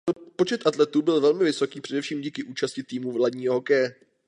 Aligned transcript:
Počet 0.35 0.67
atletů 0.67 1.01
byl 1.01 1.21
velmi 1.21 1.43
vysoký 1.43 1.81
především 1.81 2.21
díky 2.21 2.43
účasti 2.43 2.83
týmu 2.83 3.17
ledního 3.17 3.53
hokeje. 3.53 3.95